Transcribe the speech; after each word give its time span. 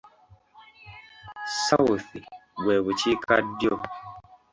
"South" 1.63 2.07
bwe 2.61 2.75
Bukiikaddyo. 2.85 3.75